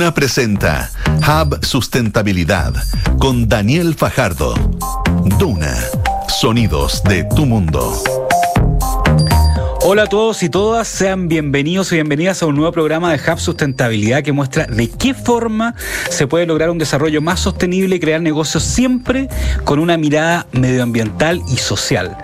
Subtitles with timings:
[0.00, 2.72] Duna presenta Hub Sustentabilidad
[3.18, 4.54] con Daniel Fajardo.
[5.38, 5.76] Duna,
[6.26, 8.02] sonidos de tu mundo.
[9.82, 13.38] Hola a todos y todas, sean bienvenidos y bienvenidas a un nuevo programa de Hub
[13.38, 15.74] Sustentabilidad que muestra de qué forma
[16.08, 19.28] se puede lograr un desarrollo más sostenible y crear negocios siempre
[19.64, 22.16] con una mirada medioambiental y social.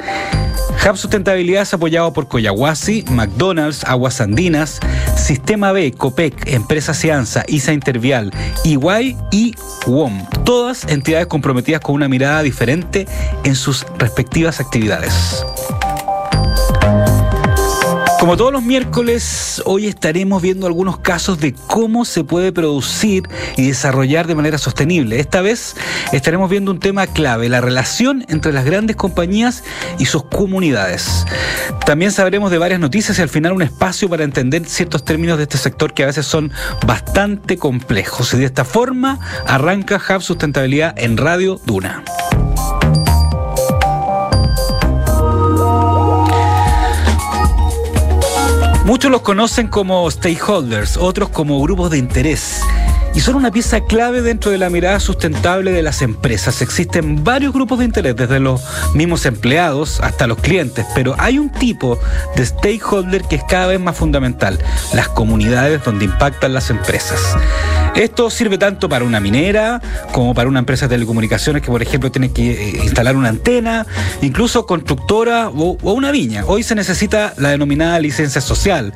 [0.84, 4.80] Hub Sustentabilidad es apoyado por Coyahuasi, McDonald's, Aguas Andinas,
[5.16, 8.32] Sistema B, COPEC, Empresa Cianza, ISA Intervial,
[8.64, 9.54] Iguay y
[9.86, 10.26] WOM.
[10.44, 13.06] Todas entidades comprometidas con una mirada diferente
[13.44, 15.44] en sus respectivas actividades.
[18.18, 23.24] Como todos los miércoles, hoy estaremos viendo algunos casos de cómo se puede producir
[23.56, 25.20] y desarrollar de manera sostenible.
[25.20, 25.76] Esta vez
[26.12, 29.64] estaremos viendo un tema clave, la relación entre las grandes compañías
[29.98, 31.26] y sus comunidades.
[31.84, 35.44] También sabremos de varias noticias y al final un espacio para entender ciertos términos de
[35.44, 36.50] este sector que a veces son
[36.86, 38.32] bastante complejos.
[38.32, 42.02] Y de esta forma arranca Hub Sustentabilidad en Radio Duna.
[48.86, 52.60] Muchos los conocen como stakeholders, otros como grupos de interés.
[53.16, 56.62] Y son una pieza clave dentro de la mirada sustentable de las empresas.
[56.62, 58.62] Existen varios grupos de interés, desde los
[58.94, 61.98] mismos empleados hasta los clientes, pero hay un tipo
[62.36, 64.56] de stakeholder que es cada vez más fundamental,
[64.94, 67.20] las comunidades donde impactan las empresas.
[67.96, 69.80] Esto sirve tanto para una minera
[70.12, 73.86] como para una empresa de telecomunicaciones que, por ejemplo, tiene que eh, instalar una antena,
[74.20, 76.44] incluso constructora o, una viña.
[76.46, 78.92] Hoy se necesita la denominada licencia social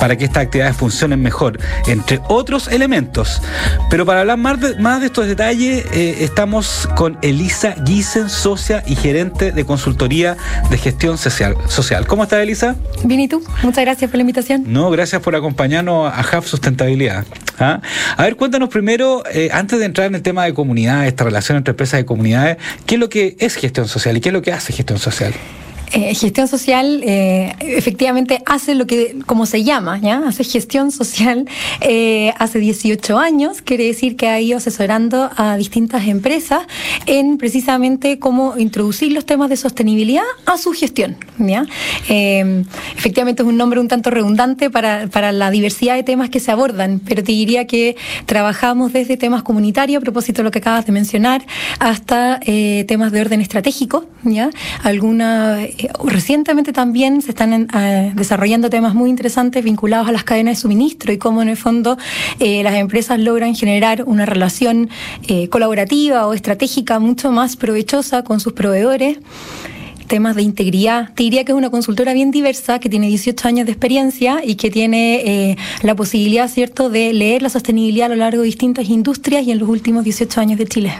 [0.00, 3.42] para que estas actividades funcionen mejor, entre otros elementos.
[3.90, 8.82] Pero para hablar más de, más de estos detalles, eh, estamos con Elisa Giesen, socia
[8.86, 10.38] y gerente de consultoría
[10.70, 11.54] de gestión social.
[11.66, 12.06] social.
[12.06, 12.76] ¿Cómo estás, Elisa?
[13.04, 13.42] Bien, ¿y tú?
[13.62, 14.64] Muchas gracias por la invitación.
[14.66, 17.26] No, gracias por acompañarnos a Hub Sustentabilidad.
[17.60, 17.80] ¿Ah?
[18.16, 21.58] A ver, cuéntanos primero, eh, antes de entrar en el tema de comunidad, esta relación
[21.58, 24.40] entre empresas y comunidades, ¿qué es lo que es gestión social y qué es lo
[24.40, 25.34] que hace gestión social?
[25.92, 30.22] Eh, gestión social eh, efectivamente hace lo que, como se llama, ¿ya?
[30.26, 31.48] Hace gestión social
[31.80, 36.66] eh, hace 18 años, quiere decir que ha ido asesorando a distintas empresas
[37.06, 41.64] en precisamente cómo introducir los temas de sostenibilidad a su gestión, ¿ya?
[42.96, 46.50] efectivamente es un nombre un tanto redundante para, para la diversidad de temas que se
[46.50, 47.96] abordan, pero te diría que
[48.26, 51.46] trabajamos desde temas comunitarios, a propósito de lo que acabas de mencionar,
[51.78, 52.40] hasta
[52.86, 54.50] temas de orden estratégico, ¿ya?
[54.82, 60.56] Alguna eh, recientemente también se están eh, desarrollando temas muy interesantes vinculados a las cadenas
[60.56, 61.96] de suministro y cómo en el fondo
[62.40, 64.90] eh, las empresas logran generar una relación
[65.50, 69.18] colaborativa o estratégica mucho más provechosa con sus proveedores
[70.08, 71.10] temas de integridad.
[71.14, 74.56] Te diría que es una consultora bien diversa, que tiene 18 años de experiencia y
[74.56, 78.88] que tiene eh, la posibilidad, ¿cierto?, de leer la sostenibilidad a lo largo de distintas
[78.88, 80.92] industrias y en los últimos 18 años de Chile.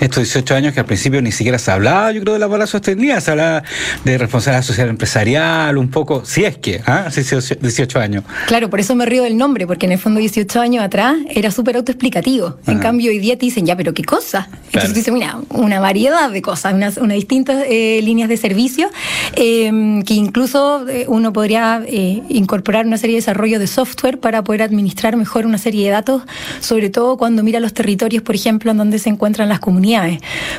[0.00, 2.66] Estos 18 años que al principio ni siquiera se hablaba, yo creo, de la palabra
[2.66, 3.62] sostenibilidad, se hablaba
[4.04, 7.08] de responsabilidad social empresarial, un poco, si es que, ¿ah?
[7.10, 8.24] 18 años.
[8.46, 11.50] Claro, por eso me río del nombre, porque en el fondo 18 años atrás era
[11.50, 12.58] súper autoexplicativo.
[12.66, 14.48] En cambio, hoy día te dicen, ya, pero ¿qué cosa?
[14.66, 18.90] Entonces te dicen, mira, una variedad de cosas, unas, unas distintas eh, líneas de servicio,
[19.36, 24.44] em, que incluso eh, uno podría eh, incorporar una serie de desarrollo de software para
[24.44, 26.22] poder administrar mejor una serie de datos,
[26.60, 30.18] sobre todo cuando mira los territorios, por ejemplo, en donde se encuentran las comunidades.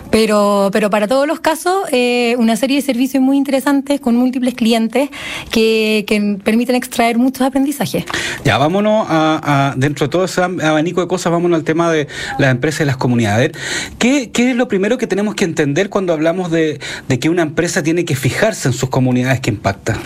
[0.09, 4.55] Pero, pero para todos los casos, eh, una serie de servicios muy interesantes con múltiples
[4.55, 5.09] clientes
[5.51, 8.03] que, que permiten extraer muchos aprendizajes.
[8.43, 12.07] Ya, vámonos a, dentro de todo ese abanico de cosas, vámonos al tema de
[12.39, 13.51] las empresas y las comunidades.
[13.99, 16.79] ¿Qué, qué es lo primero que tenemos que entender cuando hablamos de
[17.21, 19.97] que una empresa tiene que fijarse en sus comunidades que impacta?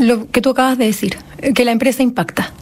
[0.00, 1.16] Lo que tú acabas de decir,
[1.54, 2.52] que la empresa impacta.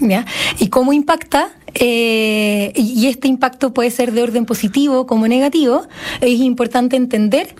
[0.00, 0.24] Ya.
[0.58, 1.48] ¿Y cómo impacta?
[1.80, 5.82] Eh, y este impacto puede ser de orden positivo como negativo,
[6.20, 7.54] es importante entender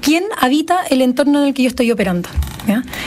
[0.00, 2.28] quién habita el entorno en el que yo estoy operando.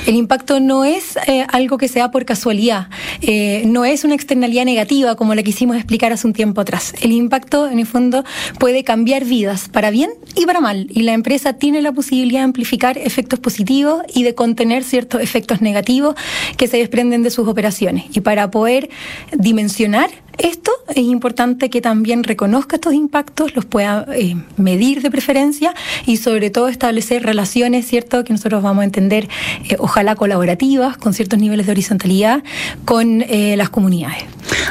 [0.07, 2.87] El impacto no es eh, algo que sea por casualidad,
[3.21, 6.95] eh, no es una externalidad negativa como la quisimos explicar hace un tiempo atrás.
[7.01, 8.23] El impacto, en el fondo,
[8.59, 12.45] puede cambiar vidas para bien y para mal, y la empresa tiene la posibilidad de
[12.45, 16.15] amplificar efectos positivos y de contener ciertos efectos negativos
[16.57, 18.05] que se desprenden de sus operaciones.
[18.15, 18.89] Y para poder
[19.31, 20.09] dimensionar
[20.41, 25.73] esto es importante que también reconozca estos impactos, los pueda eh, medir de preferencia
[26.05, 28.23] y sobre todo establecer relaciones, ¿cierto?
[28.23, 29.29] Que nosotros vamos a entender,
[29.69, 32.43] eh, ojalá colaborativas, con ciertos niveles de horizontalidad
[32.85, 34.23] con eh, las comunidades.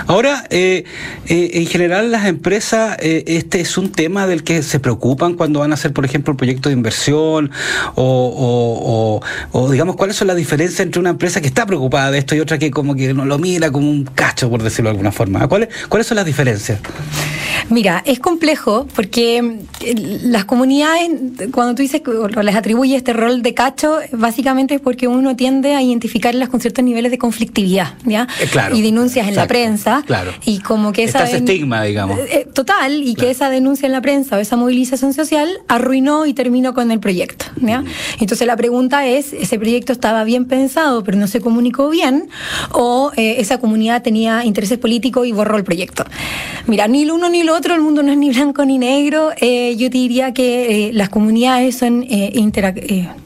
[0.07, 5.71] Ahora, en general las empresas, este es un tema del que se preocupan cuando van
[5.71, 7.51] a hacer, por ejemplo, un proyecto de inversión
[7.95, 9.21] o,
[9.71, 12.59] digamos, ¿cuáles son las diferencias entre una empresa que está preocupada de esto y otra
[12.59, 15.41] que como que no lo mira como un cacho, por decirlo de alguna forma?
[15.89, 16.79] ¿Cuáles, son las diferencias?
[17.69, 19.61] Mira, es complejo porque
[20.25, 21.11] las comunidades,
[21.53, 25.75] cuando tú dices que les atribuye este rol de cacho, básicamente es porque uno tiende
[25.75, 28.27] a identificarlas con ciertos niveles de conflictividad, ¿ya?
[28.73, 30.03] y denuncias en la prensa.
[30.07, 30.33] Claro.
[30.45, 31.25] Y como que esa.
[31.25, 32.19] ese estigma, digamos.
[32.19, 36.35] Eh, total, y que esa denuncia en la prensa o esa movilización social arruinó y
[36.35, 37.47] terminó con el proyecto.
[37.61, 37.85] ¿ya?
[38.19, 42.29] Entonces la pregunta es: ¿ese proyecto estaba bien pensado, pero no se comunicó bien?
[42.73, 46.05] ¿O eh, esa comunidad tenía intereses políticos y borró el proyecto?
[46.67, 49.31] Mira, ni lo uno ni otro, el mundo no es ni blanco ni negro.
[49.41, 53.17] Eh, yo diría que las comunidades son interactivas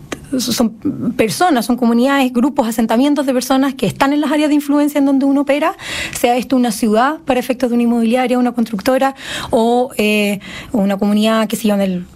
[0.40, 4.98] son personas, son comunidades, grupos, asentamientos de personas que están en las áreas de influencia
[4.98, 5.76] en donde uno opera,
[6.18, 9.14] sea esto una ciudad para efectos de una inmobiliaria, una constructora
[9.50, 10.40] o eh,
[10.72, 12.06] una comunidad que se llama en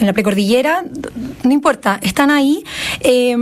[0.00, 0.84] la precordillera,
[1.44, 2.64] no importa, están ahí
[3.00, 3.36] eh,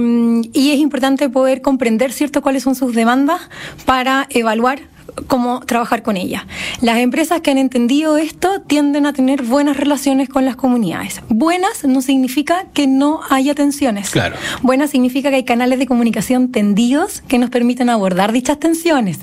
[0.52, 3.40] y es importante poder comprender cierto cuáles son sus demandas
[3.86, 4.80] para evaluar
[5.26, 6.46] cómo trabajar con ella.
[6.80, 11.20] Las empresas que han entendido esto tienden a tener buenas relaciones con las comunidades.
[11.28, 14.10] Buenas no significa que no haya tensiones.
[14.10, 14.36] Claro.
[14.62, 19.18] Buenas significa que hay canales de comunicación tendidos que nos permiten abordar dichas tensiones.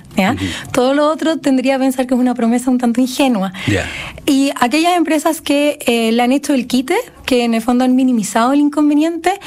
[0.72, 3.54] Todo lo otro tendría que pensar que es una promesa un tanto ingenua.
[4.26, 6.96] Y aquellas empresas que eh, le han hecho el quite,
[7.26, 9.40] que en el fondo han minimizado el inconveniente,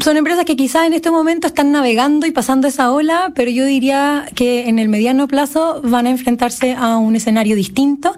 [0.00, 3.64] son empresas que quizás en este momento están navegando y pasando esa ola, pero yo
[3.64, 8.16] diría que en el mediano plazo van a enfrentarse a un escenario distinto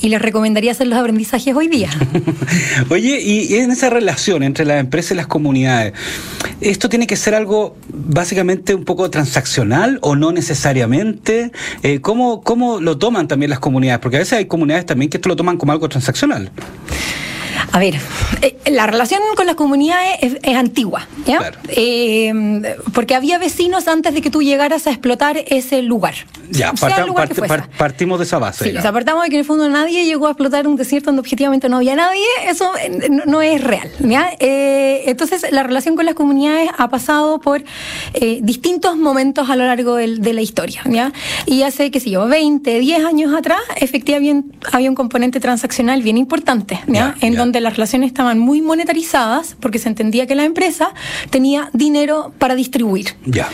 [0.00, 1.90] y les recomendaría hacer los aprendizajes hoy día.
[2.90, 5.94] Oye, y en esa relación entre las empresas y las comunidades,
[6.60, 11.50] ¿esto tiene que ser algo básicamente un poco transaccional o no necesariamente?
[11.82, 14.00] Eh, ¿cómo, ¿Cómo lo toman también las comunidades?
[14.00, 16.50] Porque a veces hay comunidades también que esto lo toman como algo transaccional.
[17.72, 17.96] A ver,
[18.42, 21.52] eh, la relación con las comunidades es, antigua, ¿ya?
[21.68, 22.32] Eh,
[22.94, 26.14] porque había vecinos antes de que tú llegaras a explotar ese lugar.
[26.50, 26.72] Ya,
[27.76, 28.70] partimos de esa base.
[28.70, 31.20] Sí, o apartamos de que en el fondo nadie llegó a explotar un desierto donde
[31.20, 33.90] objetivamente no había nadie, eso eh, no, es real.
[34.00, 34.30] ¿ya?
[34.38, 37.64] entonces, la relación con las comunidades ha pasado por
[38.40, 40.82] distintos momentos a lo largo de la historia.
[40.86, 41.12] ¿ya?
[41.46, 46.16] Y hace, qué sé yo, 20, 10 años atrás, efectivamente había un componente transaccional bien
[46.16, 47.14] importante, ¿ya?
[47.20, 50.92] en donde las relaciones estaban muy monetarizadas porque se entendía que la empresa
[51.30, 53.14] tenía dinero para distribuir.
[53.24, 53.48] Ya.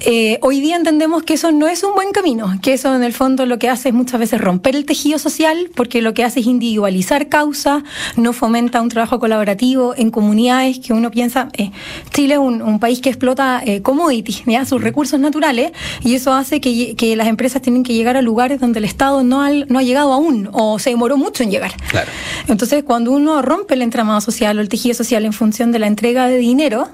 [0.00, 3.12] Eh, hoy día entendemos que eso no es un buen camino, que eso en el
[3.12, 6.40] fondo lo que hace es muchas veces romper el tejido social, porque lo que hace
[6.40, 7.82] es individualizar causas,
[8.16, 11.72] no fomenta un trabajo colaborativo en comunidades que uno piensa, eh,
[12.12, 15.72] Chile es un, país que explota eh, commodities, sus recursos naturales,
[16.04, 19.42] y eso hace que, las empresas tienen que llegar a lugares donde el Estado no
[19.42, 21.72] ha, no ha llegado aún o se demoró mucho en llegar.
[21.90, 22.08] Claro.
[22.46, 25.86] Entonces, cuando uno rompe el entramado social o el tejido social en función de la
[25.88, 26.88] entrega de dinero,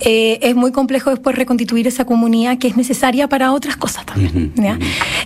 [0.00, 4.52] eh, es muy complejo después reconstituir esa comunidad que es necesaria para otras cosas también.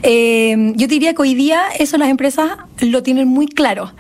[0.02, 2.50] Eh, yo diría que hoy día eso las empresas
[2.81, 3.93] lo tienen muy claro,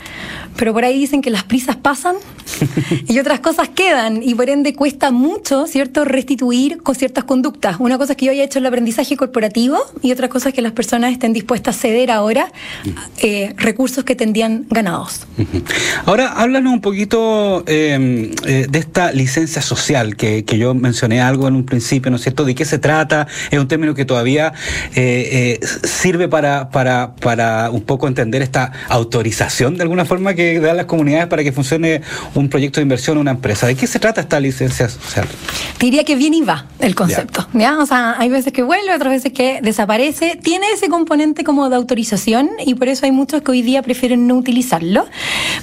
[0.56, 2.16] pero por ahí dicen que las prisas pasan
[3.08, 7.76] y otras cosas quedan y por ende cuesta mucho, ¿cierto?, restituir con ciertas conductas.
[7.78, 10.62] Una cosa es que yo haya hecho el aprendizaje corporativo y otra cosa es que
[10.62, 12.52] las personas estén dispuestas a ceder ahora
[13.18, 15.26] eh, recursos que tendrían ganados.
[16.06, 22.10] Ahora, háblanos un poquito de esta licencia social que, yo mencioné algo en un principio,
[22.10, 22.44] ¿no es cierto?
[22.44, 23.26] ¿De qué se trata?
[23.50, 24.52] Es un término que todavía
[24.94, 30.60] eh, eh, sirve para, para, para un poco entender esta autorización de alguna forma que
[30.60, 32.02] dan las comunidades para que funcione
[32.34, 33.66] un proyecto de inversión en una empresa.
[33.66, 35.26] ¿De qué se trata esta licencia social?
[35.78, 37.48] Diría que viene y va el concepto.
[37.52, 37.78] ¿ya?
[37.78, 40.38] O sea, hay veces que vuelve, otras veces que desaparece.
[40.42, 44.26] Tiene ese componente como de autorización y por eso hay muchos que hoy día prefieren
[44.26, 45.06] no utilizarlo.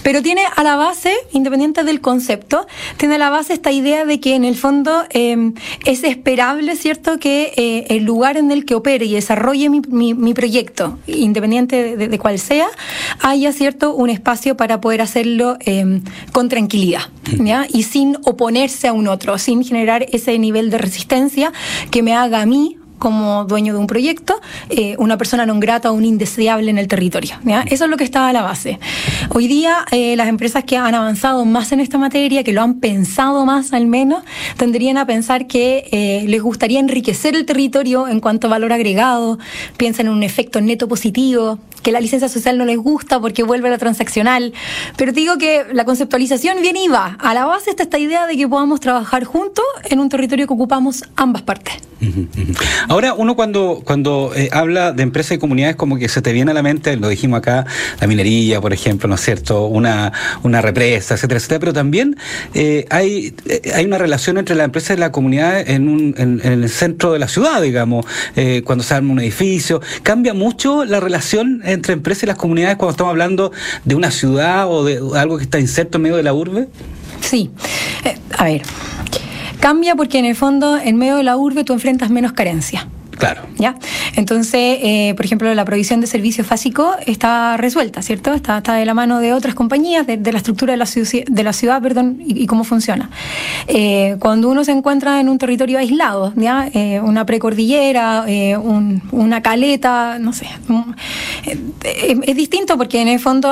[0.03, 2.67] Pero tiene a la base, independiente del concepto,
[2.97, 5.53] tiene a la base esta idea de que en el fondo em,
[5.85, 10.99] es esperable, ¿cierto?, que eh, el lugar en el que opere y desarrolle mi, proyecto,
[11.07, 12.67] independiente de, cuál sea,
[13.21, 17.09] haya, ¿cierto?, un espacio para poder hacerlo em, con tranquilidad,
[17.39, 17.65] ¿ya?
[17.67, 21.51] Y sin oponerse a un otro, sin generar ese nivel de resistencia
[21.89, 25.89] que me haga a mí como dueño de un proyecto, eh, una persona no grata
[25.89, 27.37] o un indeseable en el territorio.
[27.67, 28.77] Eso es lo que está a la base.
[29.29, 32.79] Hoy día, eh, las empresas que han avanzado más en esta materia, que lo han
[32.81, 34.23] pensado más al menos,
[34.57, 39.39] tendrían a pensar que eh, les gustaría enriquecer el territorio en cuanto a valor agregado,
[39.77, 43.67] piensan en un efecto neto positivo, que la licencia social no les gusta porque vuelve
[43.67, 44.53] a la transaccional.
[44.97, 47.17] Pero te digo que la conceptualización viene y va.
[47.19, 50.53] A la base está esta idea de que podamos trabajar juntos en un territorio que
[50.53, 51.89] ocupamos ambas partes.
[52.87, 56.51] Ahora, uno cuando, cuando eh, habla de empresas y comunidades, como que se te viene
[56.51, 57.65] a la mente, lo dijimos acá,
[57.99, 59.65] la minería, por ejemplo, ¿no es cierto?
[59.65, 61.59] Una, una represa, etcétera, etcétera.
[61.59, 62.15] Pero también
[62.53, 66.39] eh, hay, eh, hay una relación entre la empresa y la comunidad en, un, en,
[66.41, 68.05] el centro de la ciudad, digamos,
[68.63, 69.81] cuando se arma un edificio.
[70.03, 73.51] ¿Cambia mucho la relación entre empresas y las comunidades cuando estamos hablando
[73.85, 76.67] de una ciudad o de algo que está inserto en medio de la urbe?
[77.21, 77.51] Sí.
[78.37, 78.61] a ver.
[79.59, 82.87] Cambia porque en el fondo, en medio de la urbe, tú enfrentas menos carencia.
[83.19, 83.41] Claro.
[83.57, 83.75] ¿Ya?
[84.15, 88.33] Entonces, eh, por ejemplo, la provisión de servicios básicos está resuelta, ¿cierto?
[88.33, 90.87] Está, está de la mano de otras compañías, de, la estructura de la,
[91.27, 93.09] de la ciudad, perdón, y, cómo funciona.
[93.67, 96.69] Eh, cuando uno se encuentra en un territorio aislado, ¿ya?
[96.73, 98.25] Eh, una precordillera,
[99.11, 100.47] una caleta, no sé.
[101.83, 103.51] es distinto porque en el fondo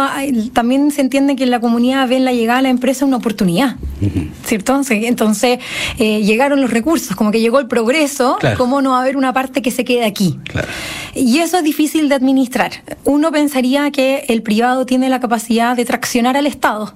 [0.54, 3.76] también se entiende que la comunidad ve en la llegada a la empresa una oportunidad,
[4.46, 4.80] ¿cierto?
[4.90, 5.60] Entonces,
[5.98, 9.57] llegaron los recursos, como que llegó el progreso, ¿cómo no va a haber una parte
[9.62, 10.40] que se quede aquí.
[11.14, 12.72] Y eso es difícil de administrar.
[13.04, 16.94] Uno pensaría que el privado tiene la capacidad de traccionar al Estado,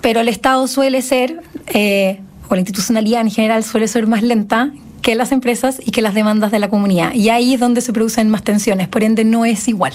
[0.00, 4.72] pero el Estado suele ser, eh, o la institucionalidad en general suele ser más lenta
[5.04, 7.12] que las empresas y que las demandas de la comunidad.
[7.12, 9.92] Y ahí es donde se producen más tensiones, por ende no es igual.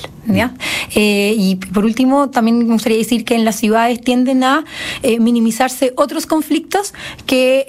[0.93, 4.65] Eh, y por último, también me gustaría decir que en las ciudades tienden a
[5.01, 6.93] eh, minimizarse otros conflictos
[7.25, 7.65] que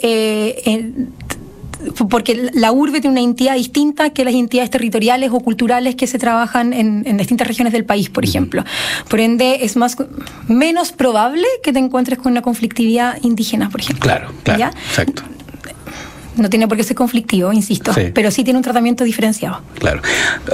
[2.08, 6.18] porque la urbe tiene una entidad distinta que las entidades territoriales o culturales que se
[6.18, 8.64] trabajan en, distintas regiones del país, por ejemplo.
[9.08, 9.96] Por ende, es más
[10.48, 14.02] menos probable que te encuentres con una conflictividad indígena, por ejemplo.
[14.02, 14.70] Claro, claro.
[14.88, 15.22] Exacto.
[16.40, 19.60] No tiene por qué ser conflictivo, insisto, pero sí tiene un tratamiento diferenciado.
[19.78, 20.00] Claro.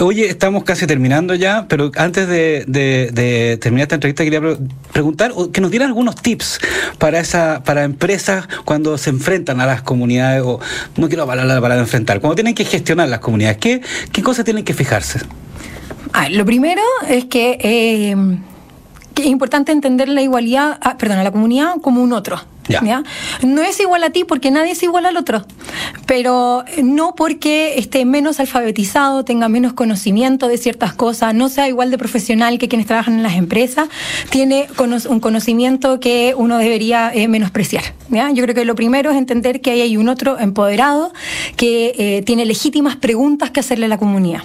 [0.00, 4.40] Oye, estamos casi terminando ya, pero antes de, terminar esta entrevista quería
[4.92, 6.58] preguntar que nos dieran algunos tips
[6.98, 10.58] para esa para empresas cuando se enfrentan a las comunidades, o
[10.96, 13.80] no quiero hablar la palabra enfrentar, cuando tienen que gestionar las comunidades, ¿qué,
[14.12, 15.20] qué cosas tienen que fijarse?
[16.12, 18.16] Ah, lo primero es que, eh,
[19.16, 22.38] que es importante entender la igualdad, ah, perdón, a la comunidad como un otro.
[23.42, 25.46] No es igual a ti porque nadie es igual al otro,
[26.04, 31.90] pero no porque esté menos alfabetizado, tenga menos conocimiento de ciertas cosas, no sea igual
[31.90, 33.88] de profesional que quienes trabajan en las empresas,
[34.30, 34.68] tiene
[35.08, 37.84] un conocimiento que uno debería eh, menospreciar.
[38.10, 41.12] Yo creo que lo primero es entender que hay un otro empoderado
[41.56, 44.42] que eh, tiene legítimas preguntas que hacerle a la comunidad.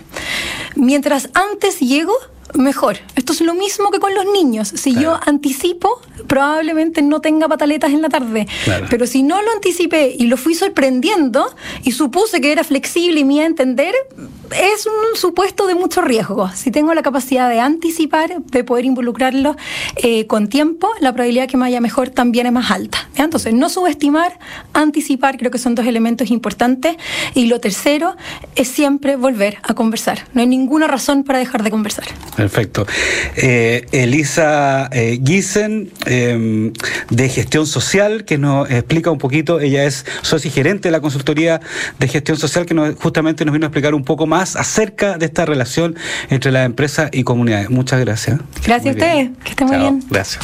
[0.75, 2.13] Mientras antes llego,
[2.55, 2.97] mejor.
[3.15, 4.67] Esto es lo mismo que con los niños.
[4.67, 8.47] Si yo anticipo, probablemente no tenga pataletas en la tarde.
[8.89, 11.53] Pero si no lo anticipé y lo fui sorprendiendo
[11.83, 13.93] y supuse que era flexible y me iba a entender,
[14.53, 16.49] es un supuesto de mucho riesgo.
[16.53, 19.55] Si tengo la capacidad de anticipar, de poder involucrarlo
[19.97, 23.09] eh, con tiempo, la probabilidad que me vaya mejor también es más alta.
[23.15, 24.39] Entonces, no subestimar,
[24.73, 26.95] anticipar, creo que son dos elementos importantes.
[27.35, 28.15] Y lo tercero
[28.55, 30.25] es siempre volver a conversar.
[30.33, 32.05] No hay ninguna razón para dejar de conversar.
[32.35, 32.85] Perfecto.
[33.35, 36.73] Eh, Elisa eh, Gissen, em,
[37.09, 41.01] de Gestión Social, que nos explica un poquito, ella es socia y gerente de la
[41.01, 41.61] consultoría
[41.99, 45.45] de gestión social, que justamente nos vino a explicar un poco más acerca de esta
[45.45, 45.95] relación
[46.29, 47.69] entre la empresa y comunidades.
[47.69, 48.39] Muchas gracias.
[48.65, 50.03] Gracias a ustedes, que estén muy bien.
[50.09, 50.39] Gracias.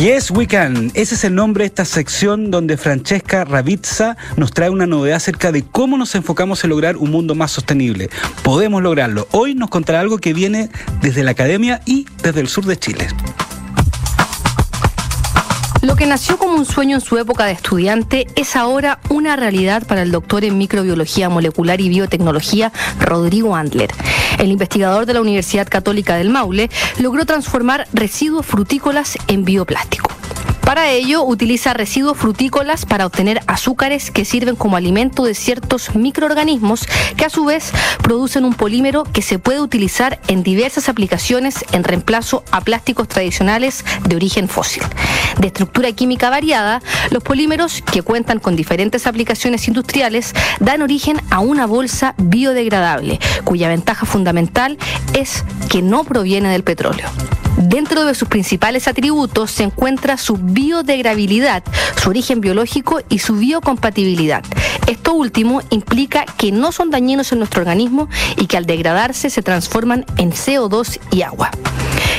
[0.00, 0.90] Yes, we can.
[0.94, 5.52] Ese es el nombre de esta sección donde Francesca Ravizza nos trae una novedad acerca
[5.52, 8.08] de cómo nos enfocamos en lograr un mundo más sostenible.
[8.42, 9.28] Podemos lograrlo.
[9.32, 10.70] Hoy nos contará algo que viene
[11.02, 13.08] desde la academia y desde el sur de Chile.
[15.82, 19.86] Lo que nació como un sueño en su época de estudiante es ahora una realidad
[19.86, 22.70] para el doctor en microbiología molecular y biotecnología
[23.00, 23.90] Rodrigo Andler.
[24.38, 26.68] El investigador de la Universidad Católica del Maule
[26.98, 30.19] logró transformar residuos frutícolas en bioplástico.
[30.70, 36.86] Para ello, utiliza residuos frutícolas para obtener azúcares que sirven como alimento de ciertos microorganismos
[37.16, 37.72] que a su vez
[38.04, 43.84] producen un polímero que se puede utilizar en diversas aplicaciones en reemplazo a plásticos tradicionales
[44.06, 44.84] de origen fósil.
[45.40, 51.40] De estructura química variada, los polímeros, que cuentan con diferentes aplicaciones industriales, dan origen a
[51.40, 54.78] una bolsa biodegradable, cuya ventaja fundamental
[55.14, 57.08] es que no proviene del petróleo.
[57.56, 61.62] Dentro de sus principales atributos se encuentra su biodegradabilidad,
[62.00, 64.42] su origen biológico y su biocompatibilidad.
[64.86, 69.42] Esto último implica que no son dañinos en nuestro organismo y que al degradarse se
[69.42, 71.50] transforman en CO2 y agua.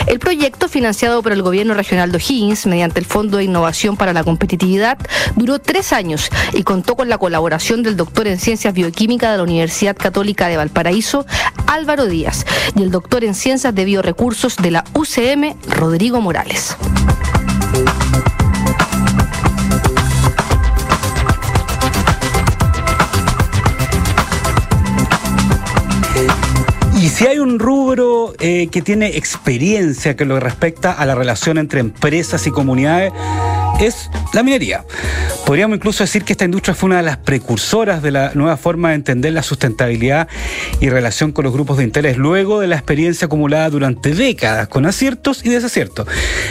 [0.07, 4.13] El proyecto, financiado por el gobierno regional de O'Higgins mediante el Fondo de Innovación para
[4.13, 4.97] la Competitividad,
[5.35, 9.43] duró tres años y contó con la colaboración del doctor en Ciencias Bioquímicas de la
[9.43, 11.25] Universidad Católica de Valparaíso,
[11.67, 16.75] Álvaro Díaz, y el doctor en Ciencias de Biorecursos de la UCM, Rodrigo Morales.
[27.01, 31.57] Y si hay un rubro eh, que tiene experiencia que lo respecta a la relación
[31.57, 33.11] entre empresas y comunidades,
[33.81, 34.85] es la minería.
[35.45, 38.89] Podríamos incluso decir que esta industria fue una de las precursoras de la nueva forma
[38.89, 40.27] de entender la sustentabilidad
[40.79, 44.85] y relación con los grupos de interés, luego de la experiencia acumulada durante décadas, con
[44.85, 46.07] aciertos y desaciertos.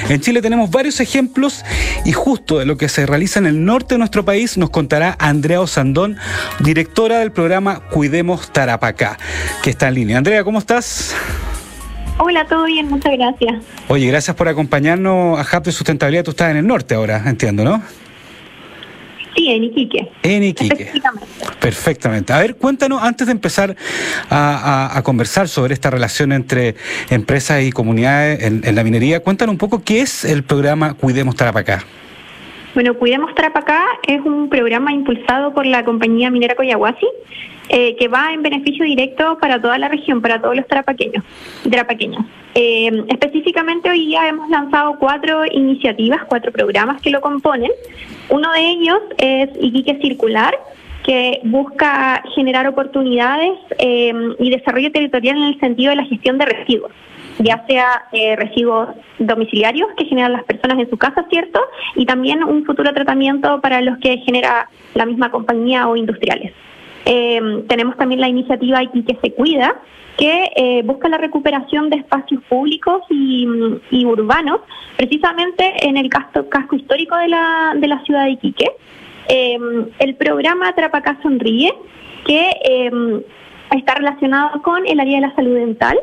[0.08, 1.64] En Chile tenemos varios ejemplos
[2.04, 5.16] y justo de lo que se realiza en el norte de nuestro país nos contará
[5.18, 6.18] Andrea Osandón,
[6.58, 9.18] directora del programa Cuidemos Tarapacá,
[9.62, 10.18] que está en línea.
[10.18, 11.14] Andrea, ¿cómo estás?
[12.22, 13.64] Hola, todo bien, muchas gracias.
[13.88, 16.22] Oye, gracias por acompañarnos a Hub de Sustentabilidad.
[16.22, 17.82] Tú estás en el norte ahora, entiendo, ¿no?
[19.34, 20.06] Sí, en Iquique.
[20.22, 20.92] En Iquique.
[21.60, 22.34] Perfectamente.
[22.34, 23.74] A ver, cuéntanos, antes de empezar
[24.28, 26.74] a, conversar sobre esta relación entre
[27.08, 31.36] empresas y comunidades en, en, la minería, cuéntanos un poco qué es el programa Cuidemos
[31.36, 31.84] Tarapacá.
[32.74, 37.06] Bueno, Cuidemos Tarapacá es un programa impulsado por la compañía minera Coyahuasi
[37.72, 41.22] eh, que va en beneficio directo para toda la región, para todos los tarapaqueños.
[41.70, 42.24] tarapaqueños.
[42.56, 47.70] Eh, específicamente hoy día hemos lanzado cuatro iniciativas, cuatro programas que lo componen.
[48.28, 50.52] Uno de ellos es Iquique Circular,
[51.04, 56.46] que busca generar oportunidades eh, y desarrollo territorial en el sentido de la gestión de
[56.46, 56.90] residuos
[57.38, 58.04] ya sea
[58.36, 61.58] residuos domiciliarios que generan las personas en su casa, ¿cierto?
[61.94, 66.52] Y también un futuro tratamiento para los que genera la misma compañía o industriales.
[67.12, 69.80] Eh, tenemos también la iniciativa Aquí que se cuida,
[70.16, 74.60] que eh, busca la recuperación de espacios públicos y, urbanos,
[74.96, 78.70] precisamente en el casco, histórico de la, de la ciudad de Iquique.
[79.28, 81.74] Em, el programa Trapacá Sonríe,
[82.24, 83.22] que em,
[83.76, 85.98] está relacionado con el área de la salud dental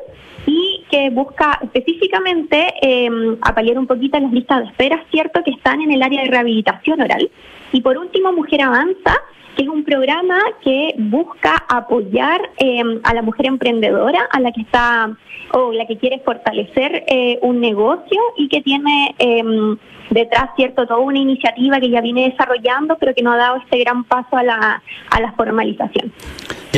[0.45, 3.09] y que busca específicamente eh,
[3.41, 6.99] apalear un poquito las listas de espera, cierto, que están en el área de rehabilitación
[7.01, 7.29] oral.
[7.71, 9.21] Y por último, Mujer Avanza,
[9.57, 14.61] que es un programa que busca apoyar em, a la mujer emprendedora, a la que
[14.61, 15.17] está
[15.51, 19.77] o la que quiere fortalecer eh, un negocio y que tiene em,
[20.11, 23.79] detrás, cierto, toda una iniciativa que ya viene desarrollando, pero que no ha dado este
[23.79, 26.13] gran paso a la, a la formalización.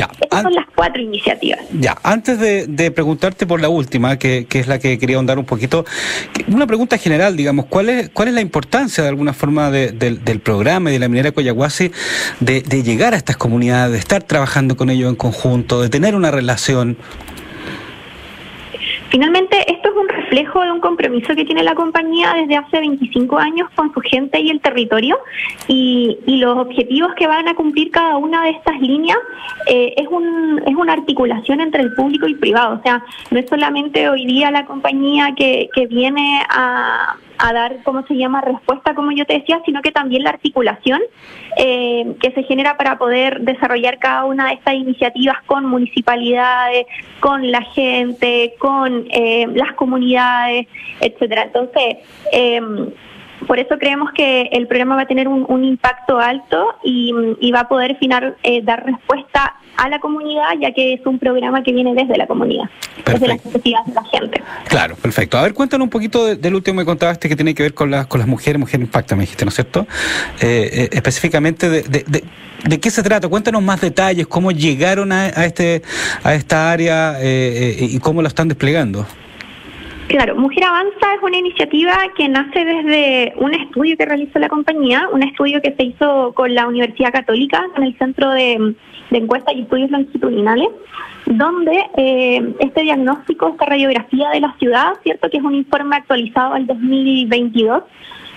[0.00, 1.60] Ya, Estas son las cuatro iniciativas.
[1.78, 5.84] Ya, antes de, preguntarte por la última, que, es la que quería ahondar un poquito,
[6.48, 10.88] una pregunta general, digamos, ¿cuál es, cuál es la importancia de alguna forma del programa
[10.88, 11.92] y de la minera Coyahuasi
[12.40, 16.14] de, de llegar a estas comunidades, de estar trabajando con ellos en conjunto, de tener
[16.14, 16.96] una relación?
[19.10, 19.56] Finalmente,
[20.30, 24.40] reflejo de un compromiso que tiene la compañía desde hace 25 años con su gente
[24.40, 25.18] y el territorio
[25.66, 29.18] y, los objetivos que van a cumplir cada una de estas líneas
[29.66, 32.78] eh, es, un, es una articulación entre el público y privado.
[32.78, 37.82] O sea, no es solamente hoy día la compañía que, que viene a a dar,
[37.84, 41.00] ¿cómo se llama?, respuesta, como yo te decía, sino que también la articulación
[41.56, 46.86] eh, que se genera para poder desarrollar cada una de estas iniciativas con municipalidades,
[47.20, 50.66] con la gente, con eh, las comunidades,
[51.00, 51.44] etcétera.
[51.44, 51.96] Entonces,
[52.32, 52.60] eh,
[53.50, 57.68] por eso creemos que el programa va a tener un, impacto alto y, va a
[57.68, 61.92] poder final, eh, dar respuesta a la comunidad, ya que es un programa que viene
[61.92, 62.70] desde la comunidad,
[63.04, 64.42] desde las necesidades de la gente.
[64.68, 65.36] Claro, perfecto.
[65.36, 68.06] A ver, cuéntanos un poquito del último que contaste que tiene que ver con las,
[68.06, 69.84] con las mujeres, Mujer Impacta, me dijiste, ¿no es cierto?
[70.40, 73.26] Eh, eh, específicamente, de, de, qué se trata?
[73.26, 75.82] Cuéntanos más detalles, cómo llegaron a, este,
[76.22, 79.06] a esta área y cómo lo están desplegando.
[80.10, 85.08] Claro, Mujer Avanza es una iniciativa que nace desde un estudio que realizó la compañía,
[85.12, 88.74] un estudio que se hizo con la Universidad Católica, con el Centro de,
[89.12, 90.66] Encuestas y Estudios Longitudinales,
[91.26, 96.54] donde eh, este diagnóstico, esta radiografía de la ciudad, cierto que es un informe actualizado
[96.54, 97.84] al 2022,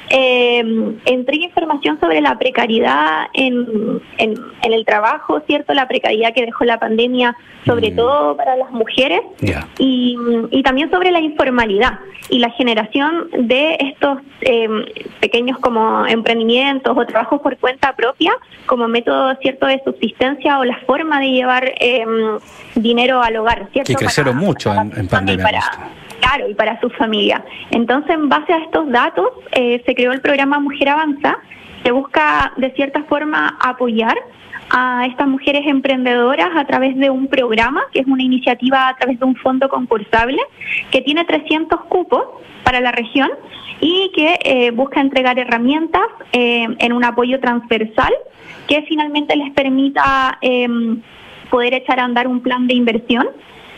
[0.09, 0.63] eh,
[1.05, 5.73] entrega información sobre la precariedad en, en, el trabajo, ¿cierto?
[5.73, 7.35] La precariedad que dejó la pandemia,
[7.65, 7.95] sobre mm.
[7.95, 9.21] todo para las mujeres,
[9.77, 10.17] y,
[10.51, 14.67] y, también sobre la informalidad y la generación de estos eh,
[15.19, 18.33] pequeños como emprendimientos o trabajos por cuenta propia
[18.65, 22.05] como método, ¿cierto?, de subsistencia o la forma de llevar eh,
[22.75, 23.91] dinero al hogar, ¿cierto?
[23.91, 25.61] Que crecieron mucho en, pandemia.
[26.23, 27.43] Claro, y para su familia.
[27.71, 31.38] Entonces, en base a estos datos, eh, se creó el programa Mujer Avanza,
[31.83, 34.17] que busca de cierta forma apoyar
[34.69, 39.19] a estas mujeres emprendedoras a través de un programa, que es una iniciativa a través
[39.19, 40.39] de un fondo concursable,
[40.91, 42.23] que tiene 300 cupos
[42.63, 43.29] para la región
[43.81, 48.13] y que eh, busca entregar herramientas eh, en un apoyo transversal
[48.67, 51.01] que finalmente les permita em,
[51.49, 53.27] poder echar a andar un plan de inversión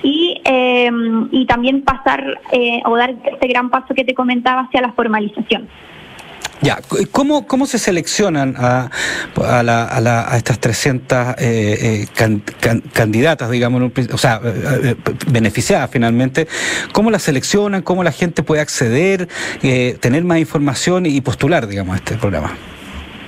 [0.03, 4.81] y, em, y también pasar eh, o dar este gran paso que te comentaba hacia
[4.81, 5.67] la formalización.
[6.61, 6.79] Ya,
[7.11, 8.89] ¿cómo, cómo se seleccionan a,
[9.45, 12.39] a, la, a, la, a estas 300 eh, eh,
[12.93, 14.95] candidatas, digamos, o sea, eh,
[15.27, 16.47] beneficiadas finalmente?
[16.93, 17.81] ¿Cómo las seleccionan?
[17.81, 19.27] ¿Cómo la gente puede acceder,
[19.99, 22.51] tener más información y postular, digamos, a este programa?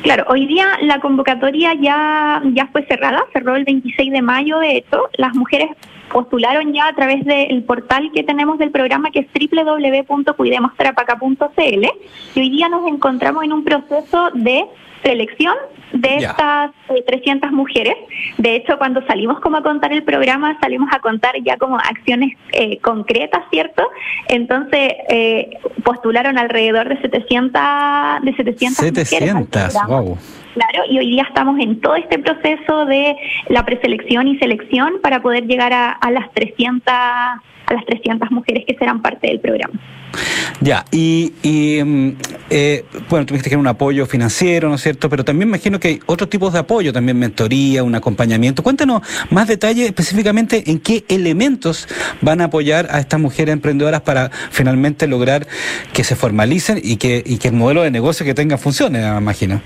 [0.04, 4.78] Claro, hoy día la convocatoria ya, ya fue cerrada, cerró el 26 de mayo, de
[4.78, 5.70] hecho, las mujeres
[6.12, 11.86] postularon ya a través del portal que tenemos del programa que es www.cuidemostrapaca.cl
[12.36, 14.66] y hoy día nos encontramos en un proceso de
[15.04, 15.54] selección
[15.94, 16.72] de estas
[17.06, 17.96] 300 eh, mujeres.
[18.38, 22.34] De hecho, cuando salimos como a contar el programa, salimos a contar ya como acciones
[22.52, 23.88] eh, concretas, ¿cierto?
[24.28, 27.62] Entonces, eh, postularon alrededor de 700,
[28.22, 30.18] de 700, 700 wow.
[30.58, 33.16] Claro, y hoy día estamos en todo este proceso de
[33.48, 38.64] la preselección y selección para poder llegar a, a las 300 a las 300 mujeres
[38.66, 39.80] que serán parte del programa.
[40.62, 41.32] Ya, y,
[41.86, 42.10] mm,
[42.50, 45.10] eh, bueno, tuviste que un apoyo financiero, ¿no es cierto?
[45.10, 48.64] Pero también imagino que hay otros tipos de apoyo, también mentoría, un acompañamiento.
[48.64, 51.88] Cuéntanos más detalles específicamente en qué elementos
[52.22, 55.46] van a apoyar a estas mujeres emprendedoras para finalmente lograr
[55.94, 59.62] que se formalicen y que, y que el modelo de negocio que tenga funcione, imagino.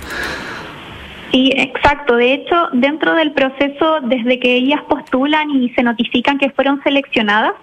[1.31, 2.17] Sí, exacto.
[2.17, 7.53] De hecho, dentro del proceso, desde que ellas postulan y se notifican que fueron seleccionadas,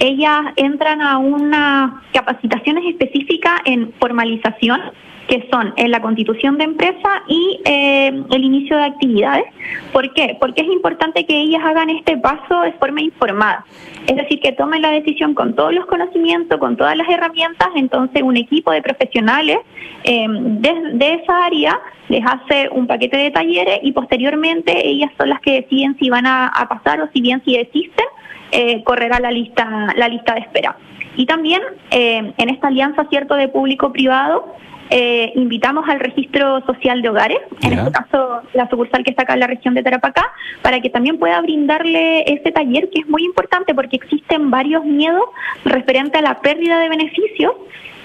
[0.00, 4.80] ellas entran a una capacitaciones específicas en formalización
[5.28, 9.44] que son en la constitución de empresa y eh, el inicio de actividades.
[9.92, 10.36] ¿Por qué?
[10.38, 13.64] Porque es importante que ellas hagan este paso de forma informada.
[14.06, 18.22] Es decir, que tomen la decisión con todos los conocimientos, con todas las herramientas, entonces
[18.22, 19.58] un equipo de profesionales
[20.04, 25.40] eh, de, esa área les hace un paquete de talleres y posteriormente ellas son las
[25.40, 28.06] que deciden si van a, pasar o si bien si existen,
[28.52, 30.76] eh, correrá la lista, la lista de espera.
[31.16, 34.52] Y también en esta alianza cierto de público-privado,
[34.90, 39.34] eh, invitamos al registro social de hogares, en este caso la sucursal que está acá
[39.34, 40.30] en la región de Tarapacá,
[40.62, 45.24] para que también pueda brindarle ese taller que es muy importante porque existen varios miedos
[45.64, 47.52] referente a la pérdida de beneficios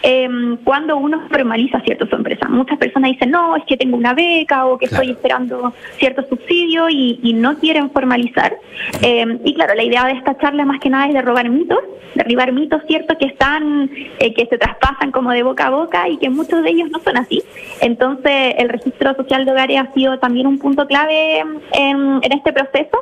[0.04, 2.48] eh, cuando uno formaliza cierto su empresa.
[2.48, 6.90] Muchas personas dicen, no, es que tengo una beca o que estoy esperando cierto subsidio
[6.90, 8.58] y, no quieren formalizar.
[9.02, 11.80] Eh, y claro, la idea de esta charla más que nada es derrogar mitos,
[12.16, 16.18] derribar mitos ciertos que están, eh, que se traspasan como de boca a boca y
[16.18, 17.42] que muchos de ellos no son así.
[17.82, 22.52] Entonces, el registro social de hogares ha sido también un punto clave en, en este
[22.52, 22.98] proceso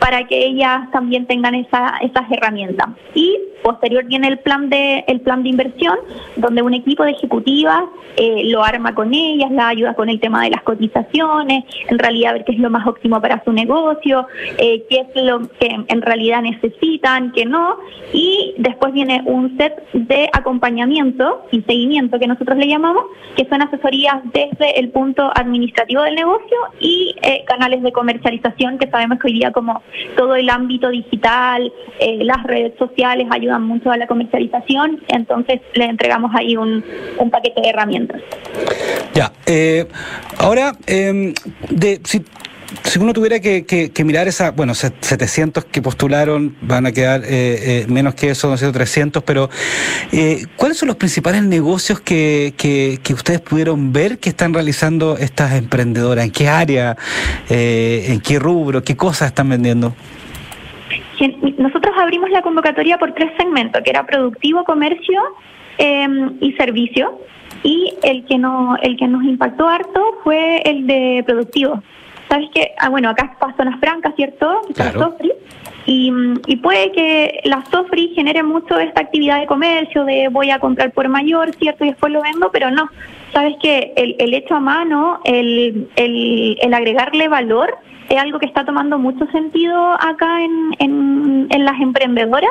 [0.00, 2.88] para que ellas también tengan esa, esas herramientas.
[3.14, 5.96] Y posterior viene el plan de el plan de inversión,
[6.40, 7.84] donde un equipo de ejecutivas
[8.16, 12.34] eh, lo arma con ellas, la ayuda con el tema de las cotizaciones, en realidad
[12.34, 14.26] ver qué es lo más óptimo para su negocio,
[14.58, 17.78] eh, qué es lo que en realidad necesitan, qué no,
[18.12, 23.04] y después viene un set de acompañamiento y seguimiento que nosotros le llamamos,
[23.36, 28.88] que son asesorías desde el punto administrativo del negocio y eh, canales de comercialización que
[28.88, 29.82] sabemos que hoy día como
[30.16, 35.84] todo el ámbito digital, eh, las redes sociales ayudan mucho a la comercialización, entonces le
[35.84, 36.84] entregamos ahí un,
[37.18, 38.20] un paquete de herramientas.
[39.14, 39.86] Ya, eh,
[40.38, 41.34] ahora, eh,
[41.70, 42.24] de, si
[42.84, 47.26] si uno tuviera que, que, mirar esa, bueno, 700 que postularon, van a quedar eh,
[47.28, 49.50] eh, menos que eso, no sé, 300, pero
[50.12, 55.52] eh, ¿cuáles son los principales negocios que, que, ustedes pudieron ver que están realizando estas
[55.54, 56.24] emprendedoras?
[56.24, 56.96] ¿En qué área?
[57.48, 58.82] ¿En qué rubro?
[58.82, 59.94] ¿Qué cosas están vendiendo?
[61.58, 65.20] Nosotros abrimos la convocatoria por tres segmentos, que era productivo, comercio
[65.80, 67.20] em, y servicio.
[67.62, 71.82] Y el que, no, el que nos impactó harto fue el de productivo
[72.30, 74.62] sabes que, ah, bueno, acá está Zonas Francas, ¿cierto?
[74.74, 75.16] Claro.
[75.86, 76.12] Y,
[76.46, 80.92] y, puede que la Sofri genere mucho esta actividad de comercio, de voy a comprar
[80.92, 81.84] por mayor, ¿cierto?
[81.84, 82.88] Y después lo vendo, pero no.
[83.32, 87.76] Sabes que el, el hecho a mano, el, el, el agregarle valor,
[88.08, 92.50] es algo que está tomando mucho sentido acá en, en, en las emprendedoras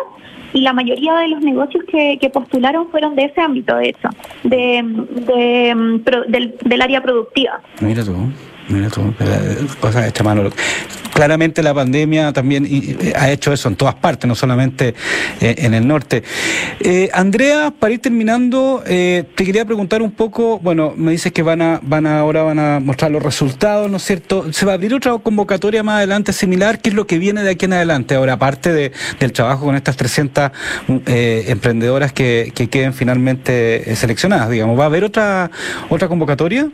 [0.54, 4.10] y la mayoría de los negocios que, que postularon fueron de ese ámbito, de hecho,
[4.44, 7.62] de, de, del, del área productiva.
[7.82, 8.16] Mira tú.
[8.70, 9.14] Mira tú,
[9.80, 10.50] cosa esta mano.
[11.12, 12.68] claramente la pandemia también
[13.16, 14.94] ha hecho eso en todas partes, no solamente
[15.42, 16.24] eh, en el norte.
[16.80, 21.64] Eh, Andrea, para ir terminando, te quería preguntar un poco, bueno, me dices que van
[21.64, 24.54] a, van a, ahora van a mostrar los resultados, ¿no es cierto?
[24.54, 26.80] ¿Se va a abrir otra convocatoria más adelante similar?
[26.80, 28.14] ¿Qué es lo que viene de aquí en adelante?
[28.14, 30.52] Ahora, aparte de, del trabajo con estas 300
[31.08, 35.50] emprendedoras que, que queden finalmente seleccionadas, digamos, ¿va a haber otra,
[35.90, 36.70] otra convocatoria?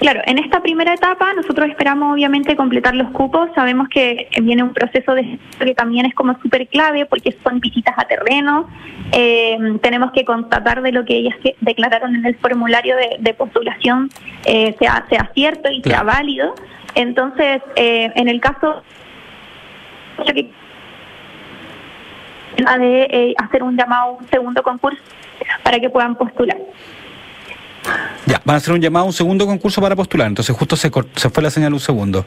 [0.00, 3.48] Claro, en esta primera etapa nosotros esperamos obviamente completar los cupos.
[3.54, 7.94] Sabemos que viene un proceso de que también es como súper clave porque son visitas
[7.96, 8.68] a terreno.
[9.12, 14.10] Eh, tenemos que constatar de lo que ellas declararon en el formulario de, postulación
[14.44, 16.54] eh, sea, sea cierto y sea válido.
[16.94, 18.82] Entonces, eh, en el caso
[20.16, 20.50] de
[23.42, 25.02] hacer un llamado un segundo concurso
[25.62, 26.58] para que puedan postular.
[28.26, 30.90] Ya, van a hacer un llamado a un segundo concurso para postular, entonces justo se,
[31.16, 32.24] se fue la señal un segundo.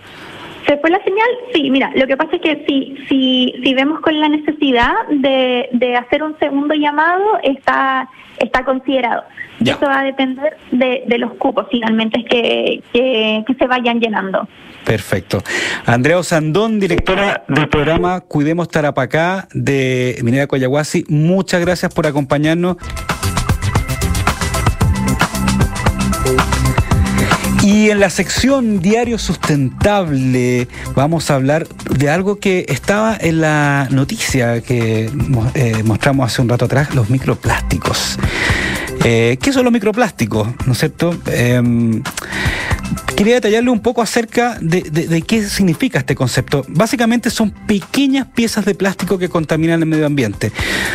[0.68, 1.28] ¿Se fue la señal?
[1.54, 5.70] Sí, mira, lo que pasa es que si, si, si vemos con la necesidad de,
[5.72, 9.24] de hacer un segundo llamado, está, está considerado.
[9.60, 9.74] Ya.
[9.74, 14.48] Eso va a depender de, de los cupos finalmente que, que, que, se vayan llenando.
[14.86, 15.42] Perfecto.
[15.86, 22.76] Andrea Osandón, directora del programa Cuidemos Tarapacá de Minera Coyahuasi, muchas gracias por acompañarnos.
[27.64, 33.88] Y en la sección Diario Sustentable vamos a hablar de algo que estaba en la
[33.92, 35.12] noticia que
[35.54, 38.18] eh, mostramos hace un rato atrás, los microplásticos.
[39.04, 40.48] Eh, ¿Qué son los microplásticos?
[40.66, 41.14] ¿No es cierto?
[41.28, 42.02] Em,
[43.18, 46.64] quería detallarle un poco acerca de, qué significa este concepto.
[46.68, 50.52] Básicamente son pequeñas piezas de plástico que contaminan el medio ambiente.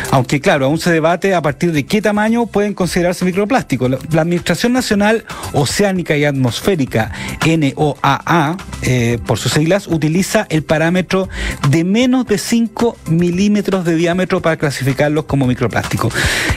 [0.09, 3.91] Aunque claro, aún se debate a partir de qué tamaño pueden considerarse microplásticos.
[4.13, 7.11] La Administración Nacional Oceánica y Atmosférica,
[7.45, 11.27] NOAA, eh, por sus siglas, utiliza el parámetro
[11.69, 16.13] de menos de 5 milímetros de diámetro para clasificarlos como microplásticos.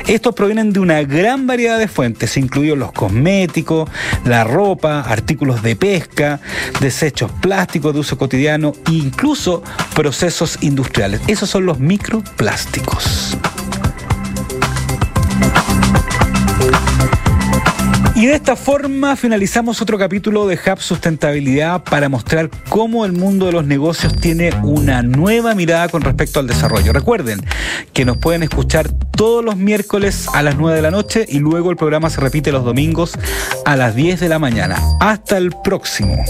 [0.07, 3.91] Estos provienen de una gran variedad de fuentes, incluidos los cosméticos,
[4.25, 6.41] la ropa, artículos de pesca,
[6.81, 9.63] desechos plásticos de uso cotidiano e incluso
[9.95, 11.21] procesos industriales.
[11.27, 13.37] Esos son los microplásticos.
[18.17, 23.45] Y de esta forma finalizamos otro capítulo de Hub Sustentabilidad para mostrar cómo el mundo
[23.45, 26.95] de los negocios tiene una nueva mirada con respecto al desarrollo.
[26.95, 27.45] Recuerden
[27.93, 31.71] que nos pueden escuchar todos los miércoles a las 9 de la noche y luego
[31.71, 33.13] el programa se repite los domingos
[33.67, 34.79] a las 10 de la mañana.
[34.99, 36.25] Hasta el próximo.